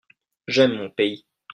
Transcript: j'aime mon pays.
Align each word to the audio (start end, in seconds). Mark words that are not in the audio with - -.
j'aime 0.47 0.73
mon 0.77 0.89
pays. 0.89 1.27